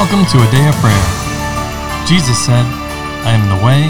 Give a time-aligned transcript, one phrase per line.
[0.00, 1.06] Welcome to a day of prayer.
[2.06, 2.64] Jesus said,
[3.28, 3.84] I am the way,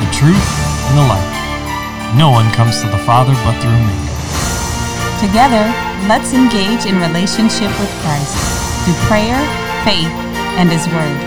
[0.00, 0.40] the truth,
[0.88, 2.16] and the life.
[2.16, 3.92] No one comes to the Father but through me.
[5.20, 5.68] Together,
[6.08, 8.32] let's engage in relationship with Christ
[8.86, 9.36] through prayer,
[9.84, 10.08] faith,
[10.56, 11.20] and His Word.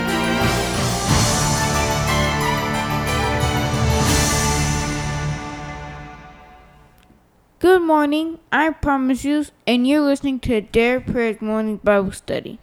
[7.60, 12.58] Good morning, I'm Promise and you're listening to Dare Prayers Morning Bible Study.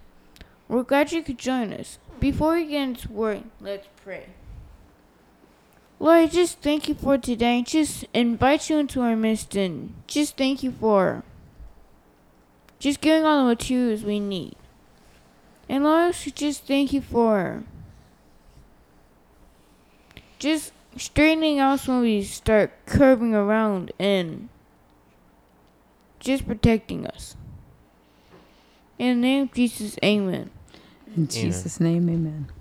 [0.68, 2.00] We're glad you could join us.
[2.20, 4.28] Before we get into work, let's pray.
[6.00, 7.62] Lord, I just thank you for today.
[7.62, 11.24] Just invite you into our midst and just thank you for
[12.80, 14.56] just giving all the materials we need.
[15.70, 17.64] And Lord, just thank you for
[20.40, 24.50] just straightening us when we start curving around and
[26.20, 27.36] just protecting us.
[28.98, 30.52] In the name of Jesus, amen.
[31.16, 32.52] In Jesus' name, amen.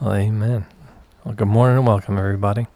[0.00, 0.64] Well, amen.
[1.24, 2.66] Well, good morning and welcome, everybody.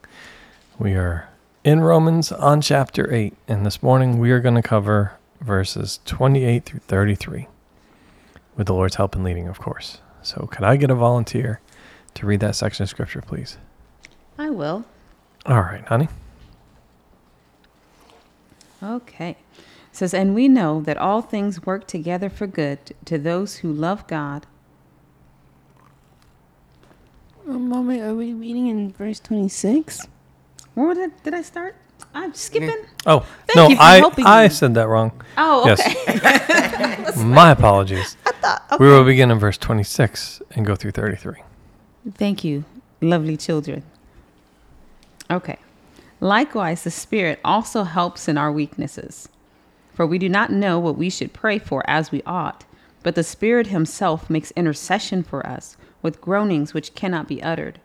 [0.78, 1.30] We are
[1.64, 6.66] in Romans on chapter 8, and this morning we are going to cover verses 28
[6.66, 7.48] through 33
[8.58, 10.02] with the Lord's help and leading, of course.
[10.20, 11.60] So, could I get a volunteer
[12.12, 13.56] to read that section of scripture, please?
[14.36, 14.84] I will.
[15.46, 16.08] All right, honey.
[18.82, 19.30] Okay.
[19.30, 19.36] It
[19.92, 24.06] says, And we know that all things work together for good to those who love
[24.06, 24.46] God.
[27.46, 30.06] A moment, are we reading in verse 26?
[30.74, 31.76] Where did, did I start?
[32.12, 32.76] I'm skipping.
[33.06, 34.48] Oh, Thank no, you for I, helping I me.
[34.48, 35.12] said that wrong.
[35.38, 35.80] Oh, Yes.
[36.08, 37.22] okay.
[37.24, 38.16] My apologies.
[38.80, 41.34] We will begin in verse 26 and go through 33.
[42.14, 42.64] Thank you,
[43.00, 43.82] lovely children.
[45.30, 45.58] Okay.
[46.20, 49.28] Likewise, the Spirit also helps in our weaknesses.
[49.94, 52.64] For we do not know what we should pray for as we ought,
[53.02, 55.76] but the Spirit Himself makes intercession for us
[56.06, 57.80] with groanings which cannot be uttered.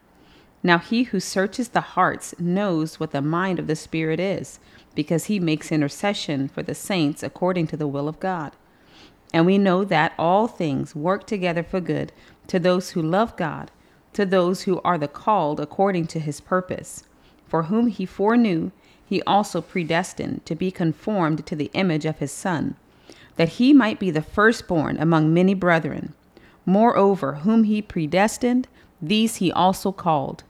[0.62, 4.60] Now, He who searches the hearts knows what the mind of the Spirit is,
[4.94, 8.52] because He makes intercession for the saints according to the will of God.
[9.34, 12.12] And we know that all things work together for good
[12.46, 13.72] to those who love God,
[14.14, 17.04] to those who are the called according to his purpose.
[17.48, 18.70] For whom he foreknew,
[19.04, 22.76] he also predestined to be conformed to the image of his Son,
[23.38, 26.14] that he might be the firstborn among many brethren.
[26.66, 28.68] Moreover, whom he predestined,
[29.02, 30.44] these he also called.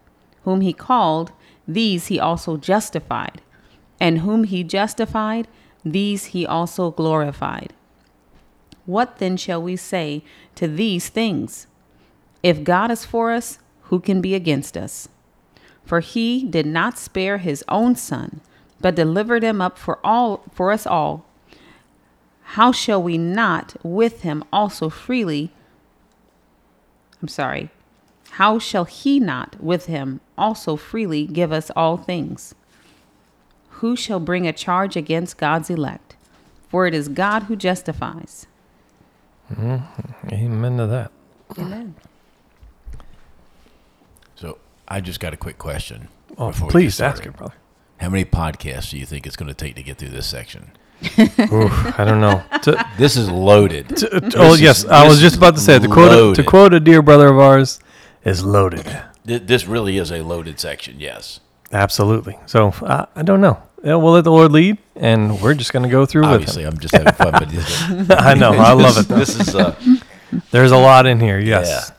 [0.43, 1.31] Whom he called,
[1.67, 3.41] these he also justified.
[3.99, 5.47] And whom he justified,
[5.85, 7.73] these he also glorified.
[8.85, 10.23] What then shall we say
[10.55, 11.67] to these things?
[12.43, 15.07] If God is for us, who can be against us?
[15.85, 18.41] For he did not spare his own son,
[18.79, 21.25] but delivered him up for all for us all.
[22.55, 25.51] How shall we not with him also freely
[27.21, 27.69] I'm sorry.
[28.31, 32.55] How shall he not with him also freely give us all things?
[33.69, 36.15] Who shall bring a charge against God's elect?
[36.69, 38.47] For it is God who justifies.
[39.53, 40.33] Mm-hmm.
[40.33, 41.11] Amen to that.
[41.57, 41.95] Amen.
[44.35, 44.57] So
[44.87, 46.07] I just got a quick question.
[46.37, 47.55] Oh, before we get please ask it, brother.
[47.99, 50.71] How many podcasts do you think it's going to take to get through this section?
[51.19, 52.43] Oof, I don't know.
[52.63, 53.97] To, This is loaded.
[53.97, 54.85] to- oh, is- yes.
[54.85, 57.39] I was just about to say, to quote, a, to quote a dear brother of
[57.39, 57.79] ours,
[58.23, 58.85] is loaded.
[59.23, 60.99] This really is a loaded section.
[60.99, 61.39] Yes.
[61.71, 62.37] Absolutely.
[62.45, 63.61] So uh, I don't know.
[63.83, 66.73] Yeah, we'll let the Lord lead, and we're just going to go through Obviously, with
[66.75, 67.31] I'm just having fun,
[68.07, 68.19] but.
[68.21, 68.51] I know.
[68.53, 69.07] I love it.
[69.07, 69.15] Though.
[69.19, 69.75] this is uh,
[70.51, 71.39] There's a lot in here.
[71.39, 71.91] Yes.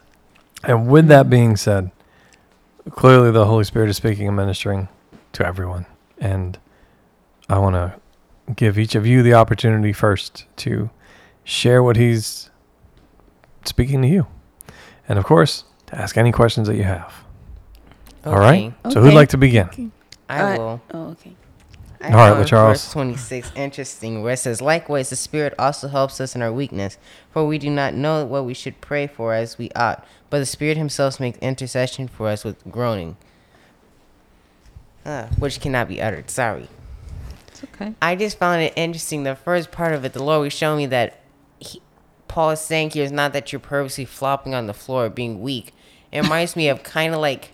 [0.63, 1.91] And with that being said,
[2.91, 4.89] clearly the Holy Spirit is speaking and ministering
[5.33, 5.87] to everyone,
[6.19, 6.57] and
[7.49, 7.95] I want to
[8.57, 10.91] give each of you the opportunity first to
[11.45, 12.51] share what He's
[13.65, 14.27] speaking to you,
[15.09, 17.13] and of course to ask any questions that you have.
[18.25, 18.73] All right.
[18.91, 19.93] So who'd like to begin?
[20.29, 20.81] Uh, I will.
[20.95, 21.35] Oh, okay.
[22.01, 22.69] I All right, found LaCharles.
[22.73, 26.99] Verse 26, interesting, where it says, Likewise, the Spirit also helps us in our weakness,
[27.31, 30.47] for we do not know what we should pray for as we ought, but the
[30.47, 33.17] Spirit Himself makes intercession for us with groaning,
[35.05, 36.29] uh, which cannot be uttered.
[36.29, 36.69] Sorry.
[37.63, 37.95] It's okay.
[38.03, 39.23] I just found it interesting.
[39.23, 41.21] The first part of it, the Lord was showing me that
[41.59, 41.81] he,
[42.29, 45.73] Paul is saying here is not that you're purposely flopping on the floor, being weak.
[46.11, 47.53] It reminds me of kind of like,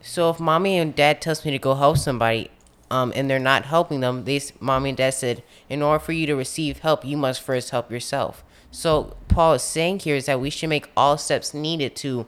[0.00, 2.50] so if mommy and dad tells me to go help somebody,
[2.90, 6.12] um, and they're not helping them, they, s- mommy and dad said, in order for
[6.12, 8.44] you to receive help, you must first help yourself.
[8.70, 12.26] So Paul is saying here is that we should make all steps needed to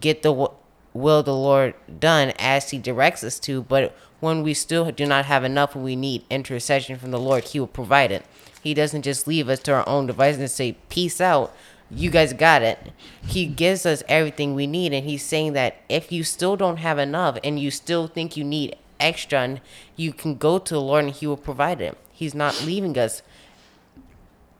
[0.00, 0.50] get the w-
[0.94, 3.62] will of the Lord done as He directs us to.
[3.62, 7.60] But when we still do not have enough we need intercession from the Lord, He
[7.60, 8.24] will provide it.
[8.62, 11.54] He doesn't just leave us to our own devices and say, "Peace out."
[11.90, 12.78] you guys got it.
[13.26, 16.98] He gives us everything we need, and he's saying that if you still don't have
[16.98, 19.60] enough and you still think you need extra,
[19.96, 21.98] you can go to the Lord and He will provide it.
[22.12, 23.22] He's not leaving us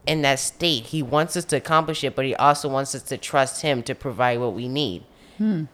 [0.07, 0.87] in that state.
[0.87, 3.95] He wants us to accomplish it, but He also wants us to trust Him to
[3.95, 5.05] provide what we need.
[5.39, 5.65] Hmm.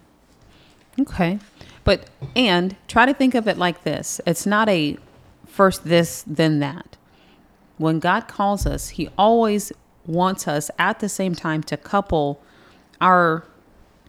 [1.00, 1.38] Okay.
[1.86, 4.98] But, and try to think of it like this it's not a
[5.46, 6.96] first this, then that.
[7.78, 9.72] When God calls us, He always
[10.04, 12.42] wants us at the same time to couple
[13.00, 13.46] our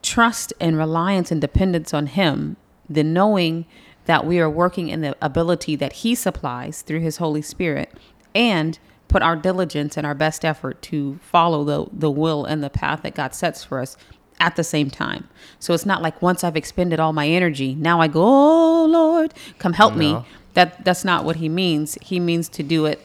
[0.02, 2.58] trust and reliance and dependence on Him,
[2.90, 3.66] the knowing
[4.06, 7.94] that we are working in the ability that He supplies through His Holy Spirit,
[8.34, 12.72] and put our diligence and our best effort to follow the, the will and the
[12.72, 13.96] path that God sets for us
[14.40, 15.28] at the same time.
[15.60, 19.34] So it's not like once I've expended all my energy, now I go, "Oh Lord,
[19.60, 20.18] come help me."
[20.54, 21.98] That that's not what he means.
[22.02, 23.02] He means to do it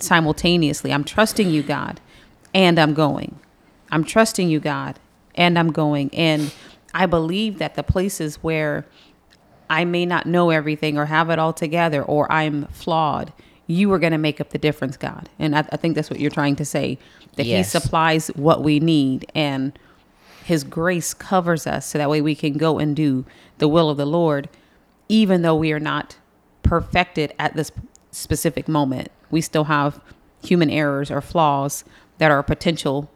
[0.00, 0.92] simultaneously.
[0.92, 2.00] I'm trusting you, God,
[2.52, 3.38] and I'm going.
[3.90, 4.98] I'm trusting you, God,
[5.34, 6.10] and I'm going.
[6.14, 6.52] And
[6.94, 8.86] I believe that the places where
[9.70, 13.32] I may not know everything or have it all together or I'm flawed,
[13.66, 15.28] you are going to make up the difference, God.
[15.38, 16.98] And I, I think that's what you're trying to say
[17.36, 17.72] that Yes.
[17.72, 19.76] He supplies what we need and
[20.44, 23.24] His grace covers us so that way we can go and do
[23.58, 24.48] the will of the Lord,
[25.08, 26.18] even though we are not
[26.62, 27.72] perfected at this
[28.10, 29.08] specific moment.
[29.30, 30.00] We still have
[30.42, 31.84] human errors or flaws
[32.18, 33.10] that are potential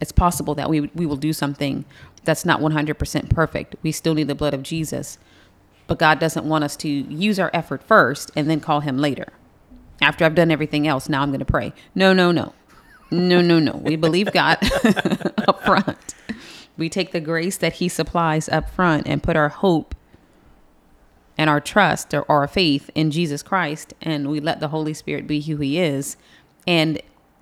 [0.00, 1.84] it's possible that we we will do something
[2.24, 3.76] that's not 100% perfect.
[3.82, 5.18] We still need the blood of Jesus.
[5.86, 9.32] But God doesn't want us to use our effort first and then call him later.
[10.02, 11.72] After I've done everything else, now I'm going to pray.
[11.94, 12.52] No, no, no.
[13.10, 13.76] No, no, no.
[13.76, 14.58] We believe God
[15.48, 16.14] up front.
[16.76, 19.94] We take the grace that he supplies up front and put our hope
[21.36, 25.26] and our trust or our faith in Jesus Christ and we let the Holy Spirit
[25.26, 26.16] be who he is.
[26.66, 27.00] And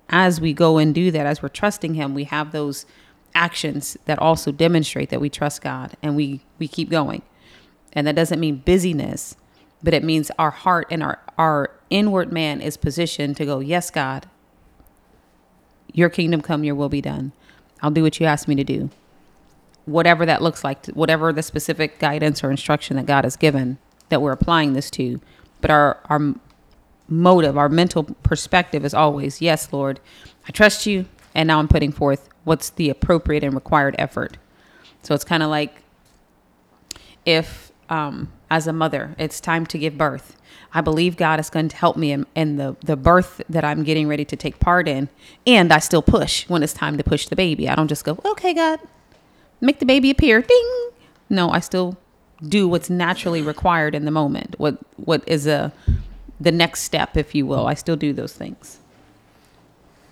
[0.09, 2.85] as we go and do that, as we're trusting him, we have those
[3.35, 7.21] actions that also demonstrate that we trust God and we we keep going.
[7.93, 9.35] And that doesn't mean busyness,
[9.83, 13.91] but it means our heart and our our inward man is positioned to go, "Yes,
[13.91, 14.27] God.
[15.97, 17.31] Your kingdom come, your will be done.
[17.81, 18.91] I'll do what you ask me to do."
[19.85, 23.79] Whatever that looks like, whatever the specific guidance or instruction that God has given
[24.09, 25.19] that we're applying this to,
[25.59, 26.35] but our our
[27.09, 29.99] motive, our mental perspective is always, yes, Lord,
[30.47, 31.05] I trust you.
[31.33, 34.37] And now I'm putting forth what's the appropriate and required effort.
[35.03, 35.81] So it's kind of like
[37.25, 40.36] if, um, as a mother, it's time to give birth.
[40.73, 43.83] I believe God is going to help me in, in the, the birth that I'm
[43.83, 45.09] getting ready to take part in.
[45.45, 47.69] And I still push when it's time to push the baby.
[47.69, 48.79] I don't just go, okay, God,
[49.61, 50.41] make the baby appear.
[50.41, 50.89] Ding.
[51.29, 51.97] No, I still
[52.41, 54.55] do what's naturally required in the moment.
[54.57, 55.73] What what is a
[56.39, 57.65] the next step, if you will.
[57.65, 58.79] I still do those things.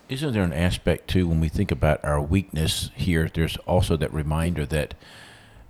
[0.09, 3.29] Isn't there an aspect too when we think about our weakness here?
[3.31, 4.93] There's also that reminder that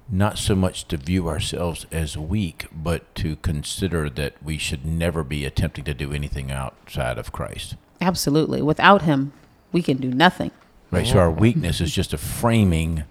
[0.10, 5.24] not so much to view ourselves as weak, but to consider that we should never
[5.24, 7.76] be attempting to do anything outside of Christ.
[8.00, 8.62] Absolutely.
[8.62, 9.34] Without him,
[9.72, 10.52] we can do nothing.
[10.92, 11.08] Right.
[11.08, 13.04] So our weakness is just a framing,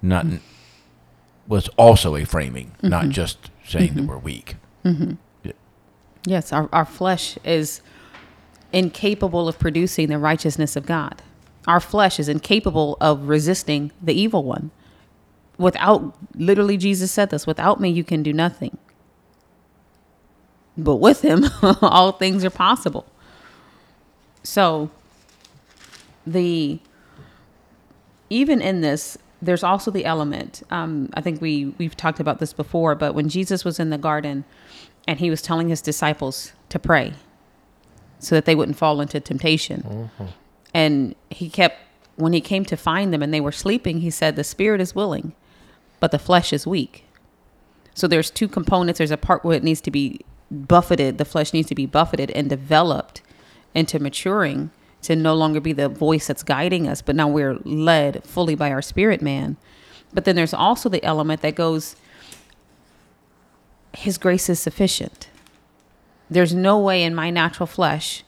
[0.00, 0.26] not
[1.48, 3.10] was also a framing, not mm-hmm.
[3.10, 4.10] just saying that mm-hmm.
[4.10, 4.56] we're weak.
[4.84, 5.14] Mm-hmm.
[6.26, 7.80] Yes, our, our flesh is
[8.72, 11.22] incapable of producing the righteousness of God.
[11.66, 14.70] Our flesh is incapable of resisting the evil one.
[15.60, 18.78] Without, literally, Jesus said this without me, you can do nothing.
[20.78, 21.44] But with him,
[21.82, 23.04] all things are possible.
[24.42, 24.90] So,
[26.26, 26.80] the
[28.30, 30.62] even in this, there's also the element.
[30.70, 33.98] Um, I think we we've talked about this before, but when Jesus was in the
[33.98, 34.44] garden,
[35.06, 37.12] and he was telling his disciples to pray,
[38.18, 40.10] so that they wouldn't fall into temptation,
[40.72, 41.76] and he kept
[42.16, 44.94] when he came to find them and they were sleeping, he said, "The spirit is
[44.94, 45.34] willing,
[46.00, 47.04] but the flesh is weak."
[47.94, 48.98] So there's two components.
[48.98, 51.18] There's a part where it needs to be buffeted.
[51.18, 53.22] The flesh needs to be buffeted and developed
[53.74, 54.70] into maturing
[55.02, 58.70] to no longer be the voice that's guiding us, but now we're led fully by
[58.70, 59.56] our spirit man.
[60.12, 61.96] But then there's also the element that goes,
[63.92, 65.28] His grace is sufficient.
[66.28, 68.24] There's no way in my natural flesh,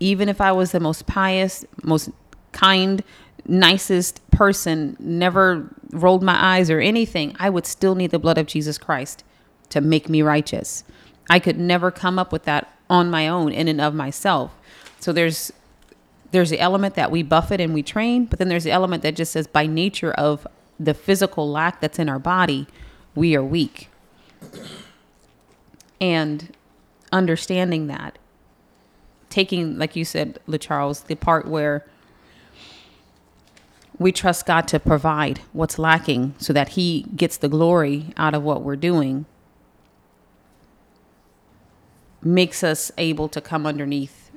[0.00, 2.10] even if I was the most pious, most
[2.52, 3.02] kind,
[3.46, 8.46] nicest person, never rolled my eyes or anything, I would still need the blood of
[8.46, 9.24] Jesus Christ
[9.70, 10.84] to make me righteous.
[11.30, 14.54] I could never come up with that on my own in and of myself.
[15.00, 15.52] So there's
[16.30, 19.14] there's the element that we buffet and we train, but then there's the element that
[19.14, 20.46] just says by nature of
[20.80, 22.66] the physical lack that's in our body,
[23.14, 23.88] we are weak.
[26.00, 26.56] And
[27.12, 28.18] understanding that,
[29.28, 31.86] taking, like you said, LeCharles, the part where
[34.02, 38.42] we trust God to provide what's lacking so that He gets the glory out of
[38.42, 39.26] what we're doing,
[42.22, 44.30] makes us able to come underneath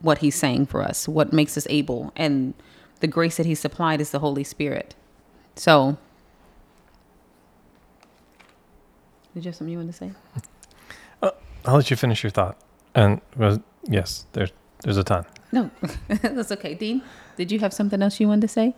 [0.00, 2.12] what He's saying for us, what makes us able.
[2.16, 2.54] And
[3.00, 4.94] the grace that He supplied is the Holy Spirit.
[5.54, 5.96] So,
[9.34, 10.12] did you have something you wanted to say?
[11.22, 11.30] Uh,
[11.64, 12.58] I'll let you finish your thought.
[12.94, 15.24] And well, yes, there's there's a ton.
[15.56, 15.70] No,
[16.08, 16.74] that's okay.
[16.74, 17.00] Dean,
[17.36, 18.74] did you have something else you wanted to say?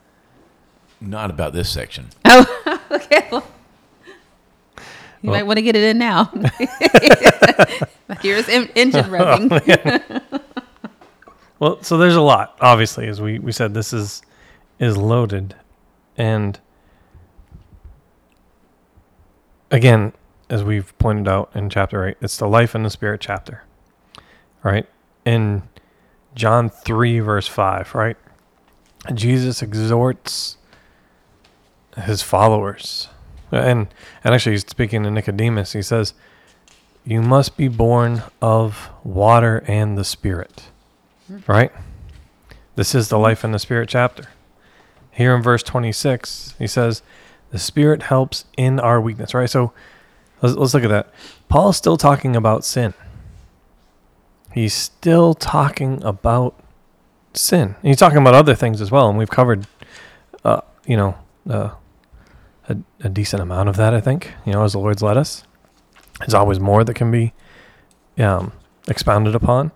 [1.01, 2.09] Not about this section.
[2.25, 3.27] Oh, okay.
[3.33, 3.47] Well,
[5.21, 6.31] you Well- might want to get it in now.
[8.23, 10.41] Here's en- engine oh, revving.
[11.59, 12.57] Well, so there's a lot.
[12.61, 14.23] Obviously, as we we said, this is
[14.79, 15.57] is loaded,
[16.17, 16.61] and
[19.73, 20.13] again,
[20.49, 23.65] as we've pointed out in chapter eight, it's the life and the spirit chapter,
[24.63, 24.87] right?
[25.25, 25.63] In
[26.39, 28.17] John three verse five, right?
[29.13, 30.57] Jesus exhorts
[31.97, 33.09] his followers,
[33.51, 33.89] and
[34.23, 35.73] and actually, he's speaking to Nicodemus.
[35.73, 36.15] He says,
[37.05, 40.71] "You must be born of water and the Spirit."
[41.27, 41.39] Hmm.
[41.47, 41.73] Right?
[42.77, 43.23] This is the hmm.
[43.23, 44.25] life and the spirit chapter.
[45.11, 47.03] Here in verse 26, he says,
[47.51, 49.35] The spirit helps in our weakness.
[49.35, 49.51] Right?
[49.51, 49.73] So
[50.41, 51.13] let's, let's look at that.
[51.49, 52.95] Paul's still talking about sin.
[54.53, 56.59] He's still talking about
[57.35, 57.77] sin.
[57.83, 59.09] He's talking about other things as well.
[59.09, 59.67] And we've covered,
[60.45, 61.71] uh, you know, uh,
[62.69, 65.45] a, a decent amount of that, I think, you know, as the Lord's led us.
[66.21, 67.33] There's always more that can be
[68.19, 68.53] um,
[68.89, 69.71] expounded upon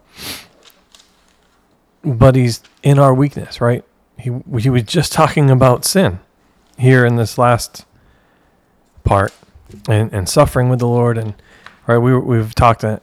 [2.05, 3.85] but he's in our weakness, right?
[4.19, 6.21] He he was just talking about sin
[6.79, 7.87] here in this last
[9.05, 9.33] part,
[9.89, 11.35] and and suffering with the Lord, and
[11.87, 13.01] right we we've talked a,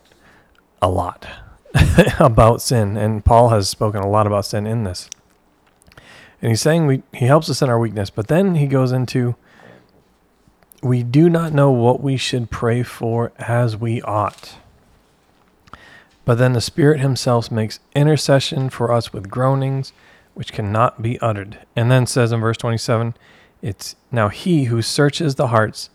[0.82, 1.28] a lot
[2.20, 5.10] about sin, and Paul has spoken a lot about sin in this,
[6.42, 9.36] and he's saying we he helps us in our weakness, but then he goes into
[10.82, 14.56] we do not know what we should pray for as we ought.
[16.26, 19.92] But then the Spirit Himself makes intercession for us with groanings
[20.36, 21.58] which cannot be uttered.
[21.76, 23.14] And then says in verse 27
[23.62, 25.90] it's now He who searches the hearts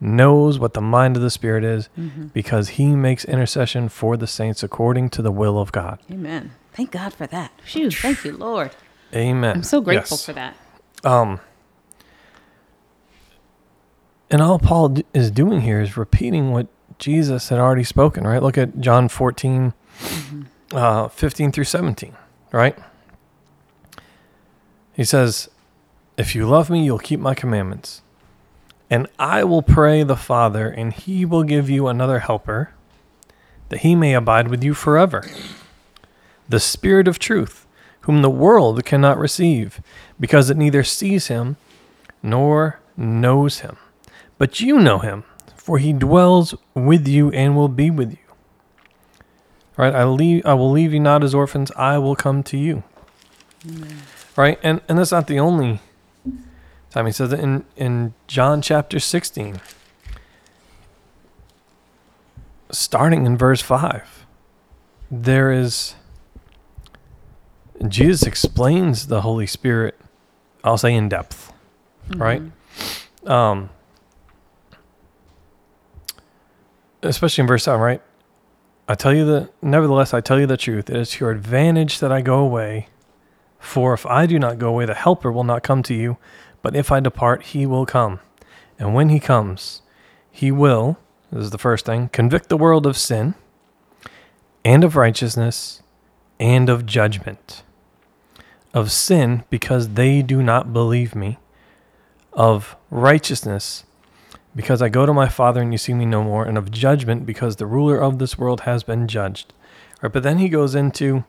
[0.00, 1.88] knows what the mind of the Spirit is
[2.32, 5.98] because He makes intercession for the saints according to the will of God.
[6.10, 6.52] Amen.
[6.72, 7.52] Thank God for that.
[7.64, 8.72] Phew, thank you, Lord.
[9.14, 9.56] Amen.
[9.56, 10.26] I'm so grateful Yes.
[10.26, 10.56] for that.
[11.04, 11.40] Um,
[14.30, 16.66] and all Paul d- is doing here is repeating what
[16.98, 18.42] Jesus had already spoken, right?
[18.42, 19.72] Look at John 14,
[20.72, 22.14] uh, 15 through 17,
[22.52, 22.76] right?
[24.94, 25.48] He says,
[26.16, 28.02] If you love me, you'll keep my commandments.
[28.88, 32.70] And I will pray the Father, and he will give you another helper,
[33.68, 35.24] that he may abide with you forever.
[36.48, 37.66] The Spirit of truth,
[38.02, 39.80] whom the world cannot receive,
[40.20, 41.56] because it neither sees him
[42.22, 43.76] nor knows him.
[44.38, 45.24] But you know him,
[45.56, 48.18] for he dwells with you and will be with you.
[49.76, 49.94] Right?
[49.94, 52.82] I leave I will leave you not as orphans, I will come to you.
[54.36, 54.58] Right?
[54.62, 55.80] And and that's not the only
[56.96, 59.60] time he says it in, in John chapter sixteen.
[62.70, 64.26] Starting in verse five.
[65.10, 65.94] There is
[67.86, 69.98] Jesus explains the Holy Spirit,
[70.64, 71.52] I'll say in depth,
[72.16, 72.42] right?
[73.24, 73.70] Um,
[77.02, 78.02] especially in verse 7, right?
[78.88, 80.88] I tell you the, nevertheless, I tell you the truth.
[80.88, 82.88] It is to your advantage that I go away.
[83.58, 86.18] For if I do not go away, the Helper will not come to you.
[86.66, 88.18] But if I depart, he will come.
[88.76, 89.82] And when he comes,
[90.32, 90.98] he will,
[91.30, 93.36] this is the first thing, convict the world of sin
[94.64, 95.80] and of righteousness
[96.40, 97.62] and of judgment.
[98.74, 101.38] Of sin, because they do not believe me.
[102.32, 103.84] Of righteousness,
[104.56, 106.44] because I go to my Father and you see me no more.
[106.44, 109.52] And of judgment, because the ruler of this world has been judged.
[110.02, 111.22] Right, but then he goes into,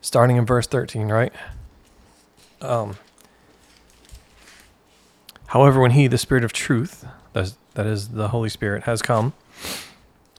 [0.00, 1.32] starting in verse 13, right?
[2.60, 2.96] Um,
[5.52, 7.04] However, when he, the Spirit of truth,
[7.34, 9.34] that is, the Holy Spirit, has come,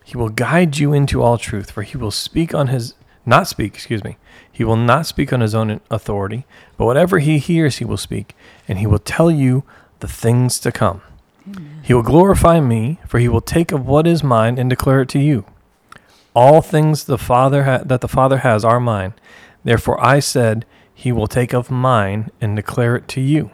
[0.04, 3.76] he will guide you into all truth, for he will speak on his, not speak,
[3.76, 4.18] excuse me,
[4.52, 8.36] he will not speak on his own authority, but whatever he hears, he will speak,
[8.68, 9.64] and he will tell you
[10.00, 11.04] the things to come.
[11.84, 15.10] He will glorify me, for he will take of what is mine and declare it
[15.10, 15.46] to you.
[16.36, 19.14] All things the Father ha- that the Father has are mine.
[19.64, 23.52] Therefore I said, He will take of mine and declare it to you.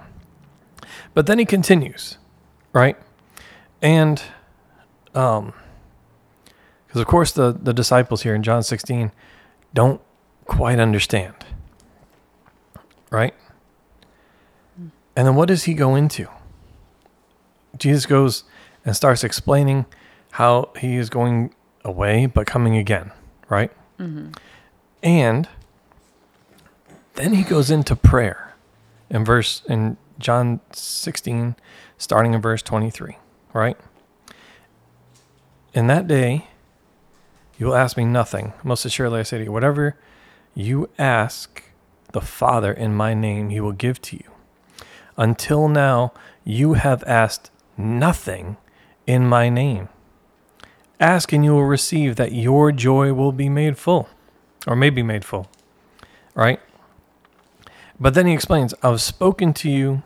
[1.14, 2.18] But then he continues,
[2.74, 2.98] right?
[3.82, 4.22] And,
[5.16, 5.54] um,
[6.88, 9.12] because of course the the disciples here in John 16
[9.74, 10.02] don't
[10.46, 11.36] quite understand,
[13.12, 13.34] right?
[15.16, 16.28] And then what does he go into?
[17.78, 18.44] Jesus goes
[18.86, 19.86] and starts explaining
[20.32, 21.54] how he is going
[21.86, 23.12] away but coming again,
[23.50, 23.72] right?
[25.04, 25.48] And
[27.16, 28.56] then he goes into prayer
[29.10, 31.56] in verse in John 16
[31.98, 33.18] starting in verse 23,
[33.54, 33.78] right?
[35.74, 36.48] In that day
[37.58, 38.54] you will ask me nothing.
[38.64, 39.98] Most assuredly I say to you, whatever
[40.56, 41.64] you ask
[42.12, 44.32] the Father in my name, he will give to you.
[45.18, 48.58] Until now, you have asked nothing
[49.06, 49.90] in my name.
[51.00, 54.10] Ask and you will receive that your joy will be made full,
[54.66, 55.48] or may be made full,
[56.34, 56.60] right?
[58.00, 60.04] But then he explains, I've spoken to you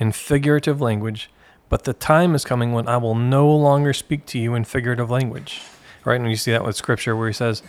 [0.00, 1.30] in figurative language,
[1.68, 5.10] but the time is coming when I will no longer speak to you in figurative
[5.10, 5.60] language,
[6.04, 6.18] right?
[6.18, 7.62] And you see that with scripture where he says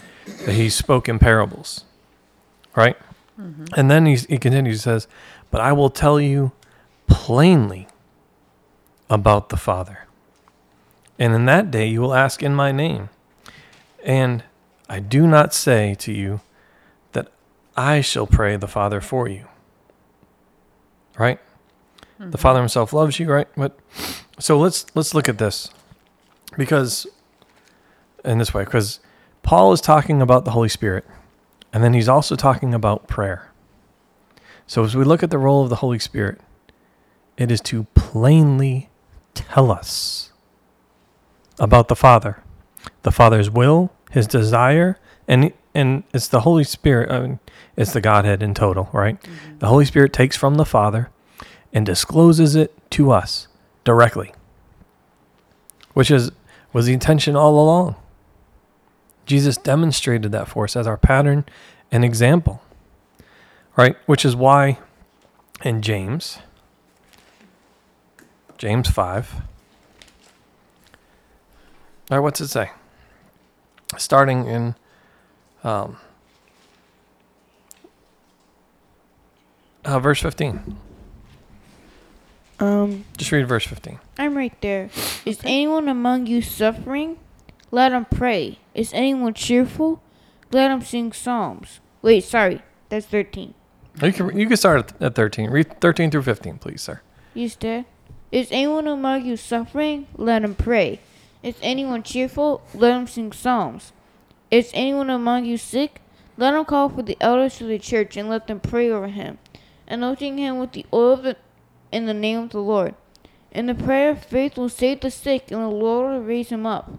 [0.46, 1.84] that he spoke in parables,
[2.76, 2.98] right?
[3.40, 3.66] Mm-hmm.
[3.76, 5.08] And then he continues, he says,
[5.52, 6.54] But I will tell you
[7.06, 7.88] plainly
[9.10, 10.08] about the Father.
[11.20, 13.10] And in that day you will ask in my name.
[14.04, 14.44] And
[14.90, 16.40] I do not say to you
[17.12, 17.28] that
[17.76, 19.46] I shall pray the Father for you.
[21.20, 21.40] Right?
[22.30, 23.48] The Father himself loves you, right?
[23.58, 23.78] But
[24.40, 25.72] so let's let's look at this.
[26.58, 27.08] Because
[28.24, 29.00] in this way, because
[29.44, 31.06] Paul is talking about the Holy Spirit.
[31.74, 33.50] And then he's also talking about prayer.
[34.68, 36.40] So as we look at the role of the Holy Spirit,
[37.38, 38.90] it is to plainly
[39.34, 40.32] tell us
[41.60, 42.44] about the Father,
[43.04, 47.10] the Father's will, his desire, and and it's the Holy Spirit.
[47.10, 47.40] I mean,
[47.78, 49.22] it's the Godhead in total, right?
[49.22, 49.60] Mm-hmm.
[49.60, 51.10] The Holy Spirit takes from the Father
[51.74, 53.48] and discloses it to us
[53.84, 54.34] directly,
[55.94, 56.32] which is
[56.74, 57.96] was the intention all along.
[59.26, 61.46] Jesus demonstrated that for us as our pattern
[61.92, 62.62] and example,
[63.76, 63.96] right?
[64.06, 64.80] Which is why
[65.64, 66.40] in James,
[68.58, 69.36] James 5,
[72.10, 72.72] all right, what's it say?
[73.98, 74.76] Starting in
[75.64, 75.98] um,
[79.86, 80.78] uh, verse 15.
[82.62, 84.00] Um, Just read verse 15.
[84.20, 84.90] I'm right there.
[85.26, 87.18] Is anyone among you suffering?
[87.72, 88.60] Let him pray.
[88.76, 90.02] Is anyone cheerful?
[90.52, 91.80] Let him sing psalms.
[92.02, 93.56] Wait, sorry, that's 13.
[94.04, 95.50] You can, you can start at, at 13.
[95.50, 97.02] Read 13 through 15, please, sir.
[97.34, 97.86] You still?
[98.32, 100.08] Is anyone among you suffering?
[100.16, 101.00] Let him pray.
[101.42, 102.62] Is anyone cheerful?
[102.74, 103.92] Let him sing psalms.
[104.52, 106.02] Is anyone among you sick?
[106.38, 109.40] Let him call for the elders of the church and let them pray over him,
[109.88, 111.38] anointing him with the oil of the,
[111.92, 112.96] in the name of the Lord.
[113.52, 116.66] And the prayer of faith will save the sick, and the Lord will raise him
[116.66, 116.92] up.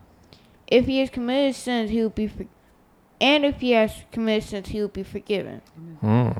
[0.67, 2.47] If he has committed sins, he will be for-
[3.21, 5.63] and if he has committed sins, he will be forgiven.
[6.01, 6.31] Hmm.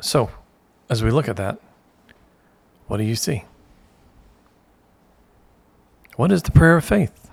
[0.00, 0.30] So,
[0.88, 1.58] as we look at that,
[2.86, 3.44] what do you see?
[6.16, 7.30] What is the prayer of faith?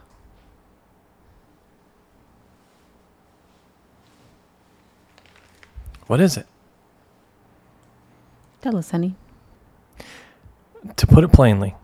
[6.07, 6.47] What is it?
[8.65, 9.13] Tell us, honey.
[10.95, 11.75] To put it plainly,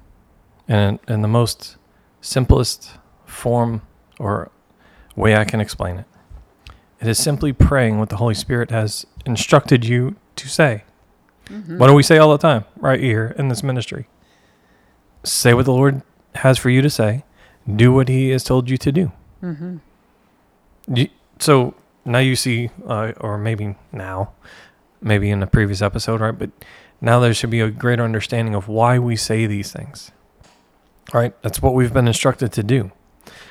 [0.67, 1.78] and in the most
[2.22, 3.84] simplest form
[4.17, 4.50] or
[5.15, 6.06] way I can explain it,
[7.00, 10.84] it is simply praying what the Holy Spirit has instructed you to say.
[11.67, 14.08] What do we say all the time right here in this ministry?
[15.24, 16.02] Say what the Lord
[16.34, 17.24] has for you to say.
[17.72, 19.12] Do what He has told you to do.
[19.44, 19.78] Mm-hmm.
[20.96, 24.32] You, so now you see, uh, or maybe now,
[25.02, 26.38] maybe in a previous episode, right?
[26.38, 26.52] But
[27.02, 30.12] now there should be a greater understanding of why we say these things.
[31.14, 31.34] Right?
[31.42, 32.92] That's what we've been instructed to do.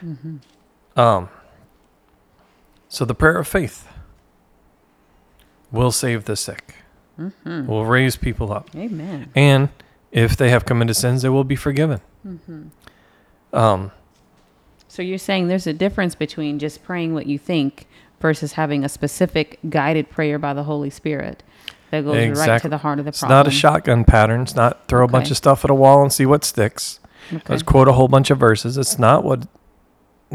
[0.02, 0.36] Mm-hmm.
[0.98, 1.28] Um,
[2.88, 3.86] so the prayer of faith
[5.70, 6.74] will save the sick,
[7.18, 7.66] Mm-hmm.
[7.66, 8.70] will raise people up.
[8.74, 9.30] Amen.
[9.34, 9.68] And
[10.10, 12.00] if they have committed sins, they will be forgiven.
[12.26, 12.68] Mm-hmm.
[13.54, 13.90] Um,
[14.88, 17.86] So you're saying there's a difference between just praying what you think
[18.20, 21.42] versus having a specific guided prayer by the Holy Spirit
[21.90, 23.26] that goes right to the heart of the problem.
[23.26, 24.42] it's not a shotgun pattern.
[24.42, 27.00] It's not throw a bunch of stuff at a wall and see what sticks.
[27.32, 27.42] Okay.
[27.48, 28.76] Let's quote a whole bunch of verses.
[28.76, 29.46] It's not what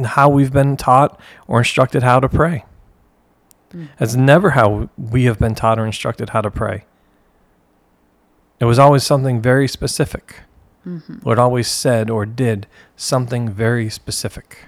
[0.04, 2.66] how we've been taught or instructed how to pray.
[3.74, 3.88] Mm.
[4.00, 6.86] It's never how we have been taught or instructed how to pray.
[8.60, 10.42] It was always something very specific.
[10.86, 11.24] Mhm.
[11.26, 14.60] Lord always said or did something very specific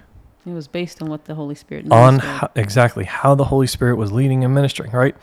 [0.47, 3.97] It was based on what the Holy Spirit on how, exactly how the Holy Spirit
[3.97, 5.15] was leading and ministering, right?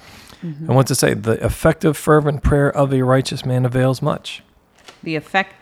[0.42, 0.60] Mhm.
[0.68, 1.14] And what's it say?
[1.14, 4.42] The effective, fervent prayer of a righteous man avails much.
[5.02, 5.54] the effect,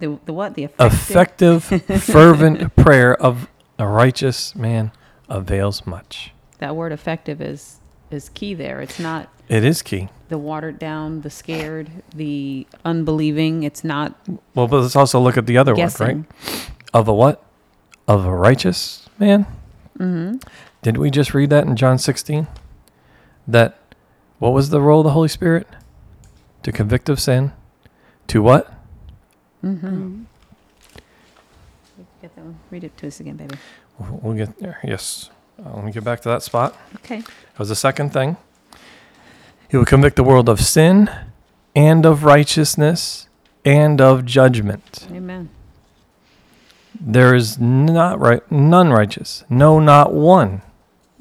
[0.00, 0.54] the, the what?
[0.54, 1.72] The effective.
[1.72, 4.92] Effective, fervent prayer of a righteous man
[5.28, 6.32] avails much.
[6.58, 8.80] That word effective is is key there.
[8.80, 10.08] It's not It is key.
[10.30, 13.62] the watered down, the scared, the unbelieving.
[13.64, 14.14] It's not
[14.54, 16.06] Well, but let's also look at the other guessing.
[16.06, 16.70] word, right?
[16.94, 17.42] Of a what?
[18.08, 19.46] Of a righteous man.
[19.98, 20.36] Mm-hmm.
[20.82, 22.46] Did we just read that in John 16?
[23.46, 23.78] That
[24.38, 25.66] what was the role of the Holy Spirit?
[26.62, 27.52] To convict of sin.
[28.28, 28.72] To what?
[29.64, 30.24] Mm-hmm.
[32.22, 32.58] Get that one.
[32.70, 33.56] Read it to us again, baby.
[33.98, 34.78] We'll we'll get there.
[34.84, 35.30] Yes.
[35.64, 36.76] Uh, let me get back to that spot.
[36.96, 37.20] Okay.
[37.20, 38.36] That was the second thing.
[39.68, 41.10] He will convict the world of sin
[41.74, 43.28] and of righteousness
[43.64, 45.06] and of judgment.
[45.12, 45.50] Amen.
[47.00, 49.44] There is not right, none righteous.
[49.48, 50.62] No, not one.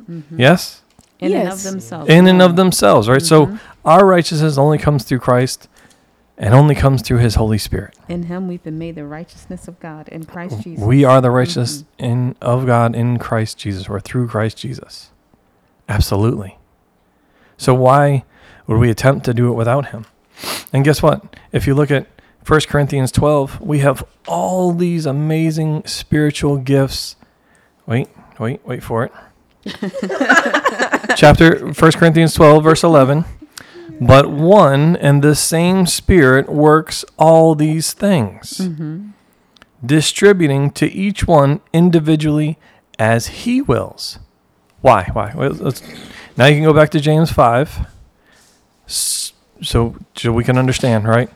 [0.09, 0.39] Mm-hmm.
[0.39, 0.81] Yes?
[1.19, 1.63] In and of Yes.
[1.63, 2.09] themselves.
[2.09, 3.21] In and of themselves, right?
[3.21, 3.59] So Mhm.
[3.85, 5.67] our righteousness only comes through Christ
[6.37, 7.93] and only comes through his Holy Spirit.
[8.07, 10.83] in Him we've been made the righteousness of God in Christ Jesus.
[10.85, 15.09] We are the righteousness in of God in Christ Jesus or through Christ Jesus.
[15.89, 16.57] Absolutely.
[17.57, 18.23] So why
[18.67, 20.05] would we attempt to do it without him?
[20.71, 21.23] And guess what?
[21.51, 22.07] If you look at
[22.47, 27.15] 1 Corinthians 12, we have all these amazing spiritual gifts.
[27.85, 28.07] Wait,
[28.39, 29.11] wait, wait for it.
[31.17, 33.25] Chapter 1 Corinthians 12 verse 11.
[33.99, 39.09] But one and the same spirit works all these things Mm-hmm.
[39.85, 42.57] distributing to each one individually
[42.99, 44.19] as he wills.
[44.81, 45.09] Why?
[45.13, 45.33] Why?
[45.33, 45.81] Let's,
[46.37, 47.87] now you can go back to James 5.
[48.85, 49.33] So,
[50.15, 51.29] so we can understand, right?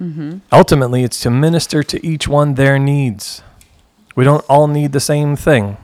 [0.00, 0.38] Mm-hmm.
[0.52, 3.42] Ultimately, it's to minister to each one their needs.
[4.16, 5.76] We don't all need the same thing.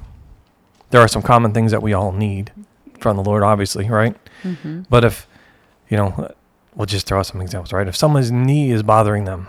[0.91, 2.53] There are some common things that we all need
[2.99, 4.17] from the Lord, obviously, right?
[4.43, 4.83] Mm-hmm.
[4.89, 5.27] But if,
[5.91, 6.33] you know,
[6.75, 7.87] we'll just throw out some examples, right?
[7.87, 9.49] If someone's knee is bothering them,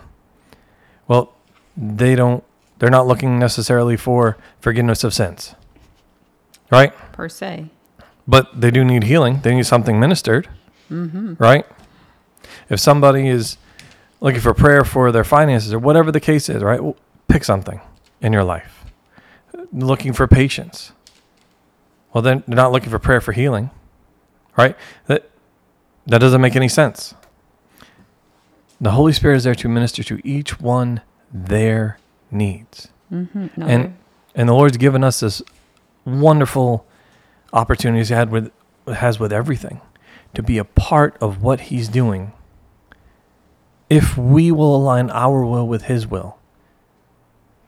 [1.08, 1.34] well,
[1.78, 2.44] they don't,
[2.80, 5.56] they're not looking necessarily for forgiveness of sins,
[6.72, 6.94] right?
[7.14, 7.68] Per se.
[8.28, 9.40] But they do need healing.
[9.42, 10.50] They need something ministered,
[10.92, 11.36] Mm-hmm.
[11.38, 11.66] right?
[12.70, 13.58] If somebody is
[14.20, 16.82] looking for prayer for their finances or whatever the case is, right?
[16.84, 16.96] Well,
[17.28, 17.82] pick something
[18.22, 18.86] in your life.
[19.72, 20.92] Looking for patience.
[22.14, 23.70] Well, then they're not looking for prayer for healing,
[24.58, 24.76] right?
[25.08, 25.30] That
[26.08, 27.14] that doesn't make any sense.
[28.80, 31.02] The Holy Spirit is there to minister to each one
[31.34, 32.00] their
[32.32, 32.88] needs.
[33.12, 33.48] Mm-hmm.
[33.58, 33.98] No, And-
[34.36, 35.42] And the Lord's given us this
[36.06, 36.86] wonderful
[37.54, 38.52] opportunities he had with
[38.88, 39.82] has with everything
[40.36, 42.32] to be a part of what he's doing
[43.90, 46.38] if we will align our will with his will.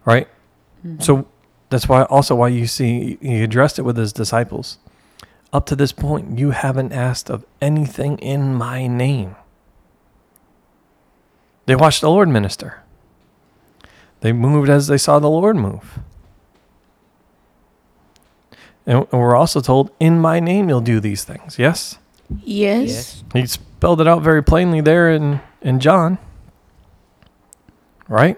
[0.05, 0.27] Right?
[0.85, 1.01] Mhm.
[1.01, 1.25] So
[1.69, 4.77] that's why also why you see he addressed it with his disciples.
[5.51, 9.35] Up to this point, you haven't asked of anything in my name.
[11.65, 12.81] They watched the Lord minister.
[14.21, 15.99] They moved as they saw the Lord move.
[18.85, 21.59] And and we're also told, in my name you'll do these things.
[21.59, 21.97] Yes?
[22.43, 23.23] Yes.
[23.33, 26.17] He spelled it out very plainly there in, in John.
[28.07, 28.37] Right?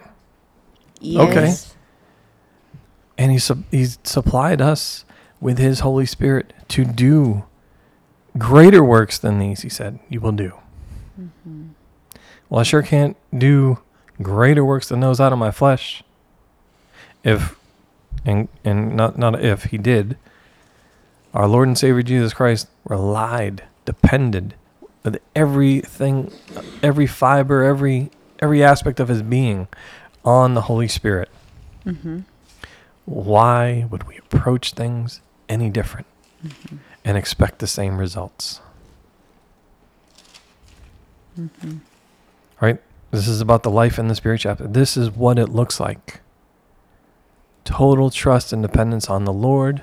[1.00, 1.30] Yes.
[1.30, 1.78] Okay.
[3.18, 5.06] And he, sup- he's supplied us
[5.40, 7.44] with his Holy Spirit to do
[8.38, 10.54] greater works than these, he said, you will do.
[11.20, 11.70] Mhm.
[12.50, 13.80] Well, I sure can't do
[14.22, 16.04] greater works than those out of my flesh.
[17.24, 17.56] If,
[18.26, 20.18] and, and not, not if, he did,
[21.34, 24.56] our Lord and Savior Jesus Christ relied, depended
[25.36, 26.32] everything,
[26.84, 29.68] every fiber, every, every aspect of his being
[30.24, 31.30] on the Holy Spirit.
[31.86, 32.24] Mhm.
[33.06, 36.08] Why would we approach things any different
[36.46, 36.78] Mhm.
[37.04, 38.62] and expect the same results?
[41.40, 41.80] Mhm.
[43.12, 44.66] This is about the life in the spirit chapter.
[44.66, 46.22] This is what it looks like.
[47.66, 49.82] Total trust and dependence on the Lord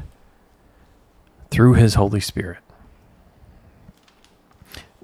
[1.51, 2.59] through his Holy Spirit.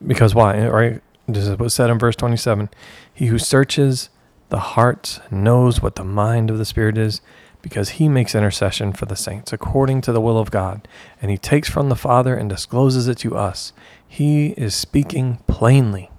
[0.07, 0.67] Because why?
[0.67, 1.03] Right?
[1.27, 2.69] This is what's said in verse 27.
[3.12, 4.11] He who searches
[4.51, 7.21] the hearts knows what the mind of the Spirit is
[7.62, 10.87] because he makes intercession for the saints according to the will of God.
[11.23, 13.73] And he takes from the Father and discloses it to us.
[14.07, 16.11] He is speaking plainly.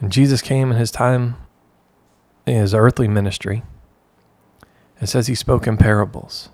[0.00, 1.36] And Jesus came in his time,
[2.46, 3.62] in his earthly ministry.
[5.02, 6.48] It says he spoke in parables.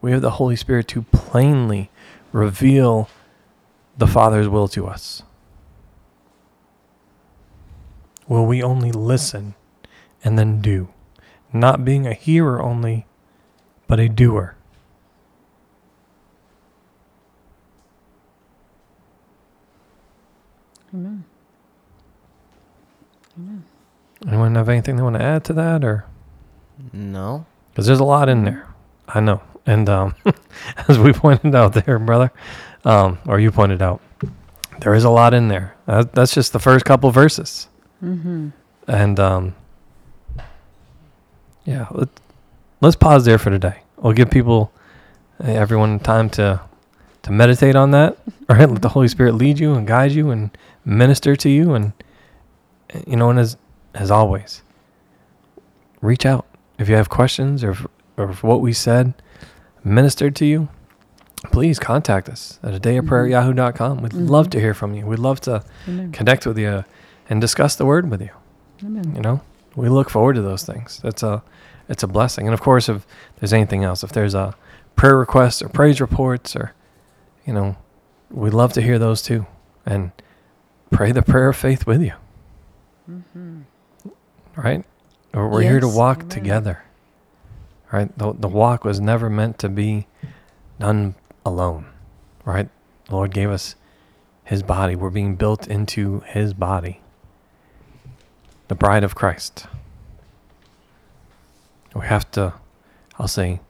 [0.00, 1.90] We have the Holy Spirit to plainly
[2.32, 3.08] reveal
[3.98, 5.22] the Father's will to us.
[8.28, 9.54] Will we only listen
[10.22, 10.88] and then do?
[11.52, 13.06] Not being a hearer only,
[13.88, 14.54] but a doer.
[20.94, 21.24] Amen.
[23.38, 23.64] Amen.
[24.26, 25.84] Anyone have anything they want to add to that?
[25.84, 26.04] Or
[26.92, 27.46] No.
[27.70, 28.66] because there's a lot in there.
[29.08, 30.14] I know And um,
[30.88, 32.32] as we pointed out there, brother,
[32.84, 34.00] um, or you pointed out,
[34.80, 35.76] there is a lot in there.
[35.86, 37.68] That, that's just the first couple verses.
[38.02, 38.48] Mm-hmm.
[38.88, 39.54] And um,
[41.64, 42.08] yeah, let,
[42.80, 43.80] let's pause there for today.
[43.98, 44.72] We'll give people,
[45.42, 46.60] eh, everyone, time to
[47.22, 48.16] to meditate on that.
[48.48, 51.74] All right, let the Holy Spirit lead you and guide you and minister to you.
[51.74, 51.92] And
[52.90, 53.56] eh, you know, and as
[53.94, 54.62] as always,
[56.00, 56.46] reach out
[56.78, 59.12] if you have questions or if, or if what we said
[59.84, 60.68] ministered to you.
[61.52, 62.76] Please contact us at mm-hmm.
[62.76, 64.02] a day of prayer at yahoo.com.
[64.02, 64.26] We'd mm-hmm.
[64.26, 65.06] love to hear from you.
[65.06, 66.12] We'd love to Amen.
[66.12, 66.82] connect with you uh,
[67.30, 68.30] and discuss the word with you.
[68.84, 69.14] Amen.
[69.14, 69.40] You know,
[69.74, 71.00] we look forward to those things.
[71.02, 71.42] That's a,
[71.88, 72.46] it's a blessing.
[72.46, 73.06] And of course, if
[73.38, 74.54] there's anything else, if there's a
[74.96, 76.74] prayer request or praise reports or,
[77.46, 77.76] you know,
[78.30, 79.46] we'd love to hear those too,
[79.86, 80.12] and
[80.90, 82.12] pray the prayer of faith with you.
[83.10, 83.60] Mm-hmm.
[84.56, 84.84] Right?
[85.32, 86.28] Or We're here to walk amen.
[86.28, 86.84] together.
[87.92, 88.16] Right?
[88.16, 90.06] The the walk was never meant to be
[90.78, 91.86] done alone.
[92.44, 92.68] Right?
[93.06, 93.74] The Lord gave us
[94.44, 94.94] His body.
[94.96, 97.00] We're being built into His body
[98.68, 99.66] the bride of Christ.
[101.94, 102.54] We have to,
[103.18, 103.60] I'll say,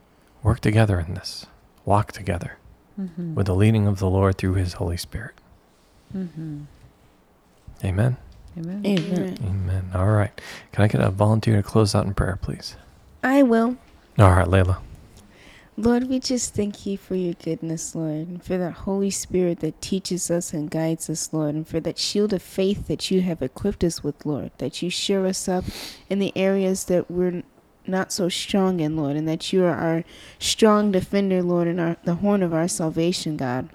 [0.42, 1.46] work together in this,
[1.84, 2.56] walk together
[3.00, 3.34] Mm-hmm.
[3.34, 5.34] with the leading of the Lord through His Holy Spirit.
[6.14, 6.64] Mm-hmm.
[7.82, 8.18] Amen.
[8.58, 8.82] Amen.
[8.84, 9.38] Amen.
[9.42, 9.90] Amen.
[9.94, 10.38] All right.
[10.72, 12.76] Can I get a volunteer to close out in prayer, please?
[13.24, 13.78] I will.
[14.20, 14.76] All right, Layla.
[15.78, 19.80] Lord, we just thank you for your goodness, Lord, and for that Holy Spirit that
[19.80, 23.40] teaches us and guides us, Lord, and for that shield of faith that you have
[23.40, 25.64] equipped us with, Lord, that you shore us up
[26.10, 27.42] in the areas that we're
[27.86, 30.04] not so strong in, Lord, and that you are our
[30.38, 33.70] strong defender, Lord, and our, the horn of our salvation, God.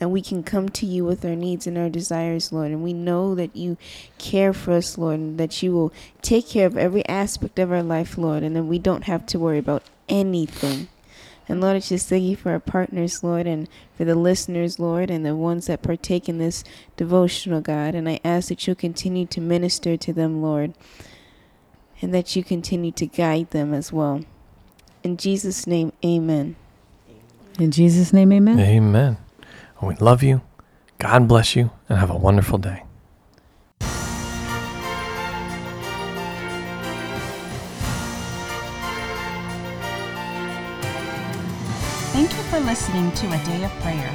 [0.00, 2.92] That we can come to you with our needs and our desires, Lord, and we
[2.92, 3.76] know that you
[4.18, 7.82] care for us, Lord, and that you will take care of every aspect of our
[7.82, 10.88] life, Lord, and then we don't have to worry about anything.
[11.50, 15.10] And Lord, I just thank you for our partners, Lord, and for the listeners, Lord,
[15.10, 16.62] and the ones that partake in this
[16.96, 17.96] devotional, God.
[17.96, 20.74] And I ask that you'll continue to minister to them, Lord,
[22.00, 24.24] and that you continue to guide them as well.
[25.02, 26.54] In Jesus' name, amen.
[27.58, 28.60] In Jesus' name, amen.
[28.60, 29.16] Amen.
[29.82, 30.42] We love you.
[30.98, 32.82] God bless you, and have a wonderful day.
[42.12, 44.12] Thank you for listening to A Day of Prayer.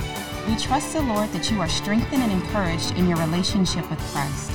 [0.47, 4.51] We trust the Lord that you are strengthened and encouraged in your relationship with Christ.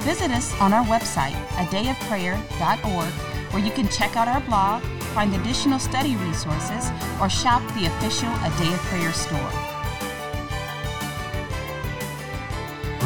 [0.00, 3.12] Visit us on our website, adayofprayer.org,
[3.52, 4.82] where you can check out our blog,
[5.14, 9.79] find additional study resources, or shop the official A Day of Prayer store.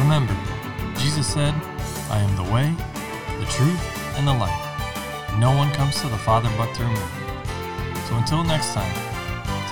[0.05, 0.37] Remember,
[0.99, 1.55] Jesus said,
[2.11, 2.71] I am the way,
[3.39, 3.81] the truth,
[4.15, 5.39] and the life.
[5.39, 7.01] No one comes to the Father but through me.
[8.07, 8.93] So until next time,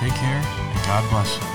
[0.00, 1.53] take care and God bless you.